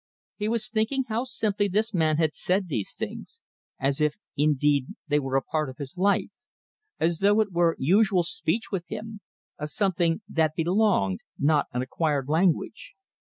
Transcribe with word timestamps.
He 0.35 0.47
was 0.49 0.67
thinking 0.67 1.03
how 1.09 1.25
simply 1.25 1.67
this 1.67 1.93
man 1.93 2.17
had 2.17 2.33
said 2.33 2.67
these 2.69 2.95
things; 2.95 3.39
as 3.79 4.01
if, 4.01 4.15
indeed, 4.35 4.87
they 5.07 5.19
were 5.19 5.39
part 5.41 5.69
of 5.69 5.77
his 5.77 5.95
life; 5.95 6.31
as 6.99 7.19
though 7.19 7.39
it 7.39 7.51
were 7.51 7.75
usual 7.77 8.23
speech 8.23 8.71
with 8.71 8.87
him, 8.87 9.21
a 9.59 9.67
something 9.67 10.21
that 10.27 10.55
belonged, 10.55 11.19
not 11.37 11.67
an 11.71 11.83
acquired 11.83 12.27
language. 12.29 12.95